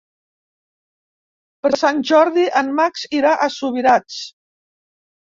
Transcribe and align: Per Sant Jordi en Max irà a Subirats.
Per 1.65 1.71
Sant 1.81 1.99
Jordi 2.11 2.45
en 2.63 2.71
Max 2.79 3.05
irà 3.19 3.35
a 3.35 3.49
Subirats. 3.57 4.17